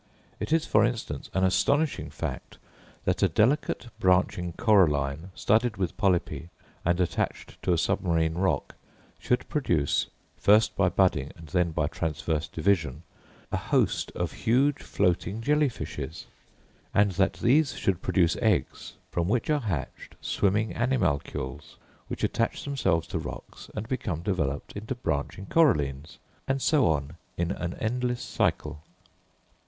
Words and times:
It 0.39 0.51
is, 0.51 0.65
for 0.65 0.83
instance, 0.83 1.29
an 1.31 1.43
astonishing 1.43 2.09
fact 2.09 2.57
that 3.05 3.21
a 3.21 3.27
delicate 3.29 3.89
branching 3.99 4.53
coralline, 4.53 5.29
studded 5.35 5.77
with 5.77 5.95
polypi, 5.95 6.49
and 6.83 6.99
attached 6.99 7.61
to 7.61 7.71
a 7.71 7.77
submarine 7.77 8.33
rock, 8.33 8.73
should 9.19 9.47
produce, 9.47 10.07
first 10.37 10.75
by 10.75 10.89
budding 10.89 11.29
and 11.35 11.49
then 11.49 11.69
by 11.69 11.85
transverse 11.85 12.47
division, 12.47 13.03
a 13.51 13.57
host 13.57 14.11
of 14.15 14.31
huge 14.31 14.81
floating 14.81 15.39
jelly 15.39 15.69
fishes; 15.69 16.25
and 16.95 17.11
that 17.11 17.33
these 17.33 17.75
should 17.75 18.01
produce 18.01 18.35
eggs, 18.41 18.93
from 19.11 19.27
which 19.27 19.51
are 19.51 19.59
hatched 19.61 20.15
swimming 20.19 20.73
animalcules, 20.73 21.75
which 22.07 22.23
attach 22.23 22.63
themselves 22.63 23.05
to 23.05 23.19
rocks 23.19 23.69
and 23.75 23.87
become 23.87 24.23
developed 24.23 24.71
into 24.73 24.95
branching 24.95 25.45
corallines; 25.45 26.17
and 26.47 26.59
so 26.59 26.87
on 26.87 27.17
in 27.37 27.51
an 27.51 27.75
endless 27.75 28.23
cycle. 28.23 28.81